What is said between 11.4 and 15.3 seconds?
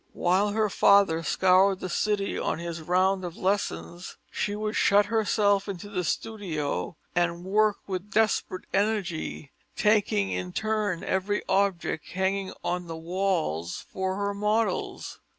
object hanging on the walls for her models.